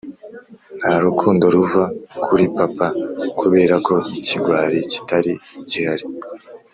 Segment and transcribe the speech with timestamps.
[0.79, 1.83] nta rukundo ruva
[2.25, 2.87] kuri papa,
[3.31, 5.31] 'kuberako ikigwari kitari
[5.69, 6.05] gihari